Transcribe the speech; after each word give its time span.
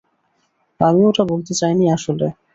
আমি 0.79 1.01
ওটা 1.05 1.23
বলতে 1.31 1.53
চাইনি 1.53 1.85
আসলে। 1.95 2.27